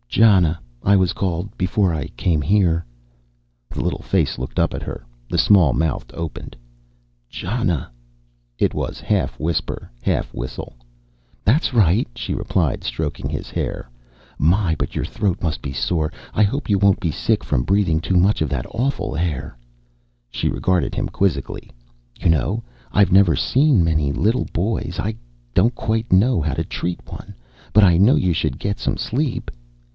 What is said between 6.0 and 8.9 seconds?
opened. "Jana." It